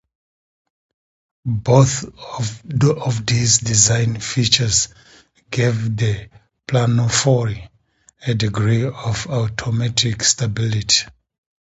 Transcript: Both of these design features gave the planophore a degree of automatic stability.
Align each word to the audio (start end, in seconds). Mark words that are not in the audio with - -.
Both 1.45 2.05
of 2.25 3.23
these 3.27 3.59
design 3.59 4.19
features 4.19 4.87
gave 5.51 5.95
the 5.95 6.27
planophore 6.67 7.69
a 8.25 8.33
degree 8.33 8.85
of 8.87 9.27
automatic 9.27 10.23
stability. 10.23 11.05